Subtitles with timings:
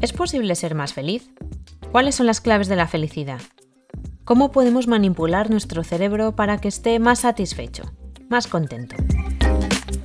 [0.00, 1.30] ¿Es posible ser más feliz?
[1.92, 3.40] ¿Cuáles son las claves de la felicidad?
[4.24, 7.82] ¿Cómo podemos manipular nuestro cerebro para que esté más satisfecho,
[8.30, 8.96] más contento?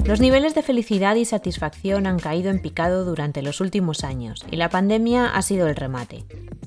[0.03, 4.57] Los niveles de felicidad y satisfacción han caído en picado durante los últimos años y
[4.57, 6.25] la pandemia ha sido el remate.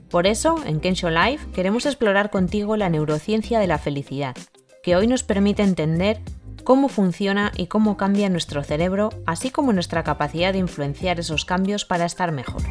[0.09, 4.37] Por eso, en Kensho Life queremos explorar contigo la neurociencia de la felicidad,
[4.83, 6.21] que hoy nos permite entender
[6.65, 11.85] cómo funciona y cómo cambia nuestro cerebro, así como nuestra capacidad de influenciar esos cambios
[11.85, 12.63] para estar mejor.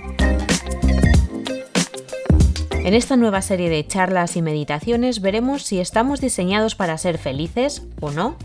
[2.88, 7.86] En esta nueva serie de charlas y meditaciones veremos si estamos diseñados para ser felices
[8.00, 8.38] o no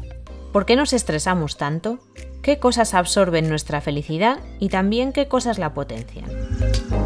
[0.52, 2.00] ¿Por qué nos estresamos tanto?
[2.42, 6.24] ¿Qué cosas absorben nuestra felicidad y también qué cosas la potencian?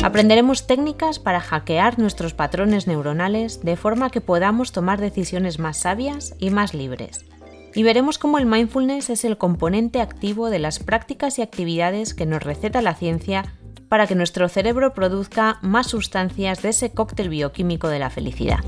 [0.02, 6.34] Aprenderemos técnicas para hackear nuestros patrones neuronales de forma que podamos tomar decisiones más sabias
[6.38, 7.26] y más libres.
[7.74, 12.24] Y veremos cómo el mindfulness es el componente activo de las prácticas y actividades que
[12.24, 13.55] nos receta la ciencia
[13.88, 18.60] para que nuestro cerebro produzca más sustancias de ese cóctel bioquímico de la felicidad.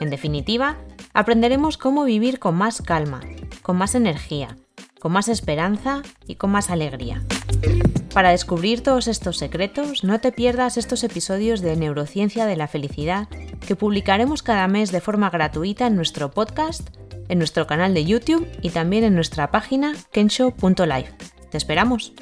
[0.00, 0.76] En definitiva,
[1.12, 3.20] aprenderemos cómo vivir con más calma,
[3.62, 4.56] con más energía,
[5.00, 7.22] con más esperanza y con más alegría.
[8.12, 13.28] Para descubrir todos estos secretos, no te pierdas estos episodios de Neurociencia de la Felicidad
[13.66, 16.88] que publicaremos cada mes de forma gratuita en nuestro podcast,
[17.28, 21.12] en nuestro canal de YouTube y también en nuestra página kensho.life.
[21.50, 22.12] ¡Te esperamos!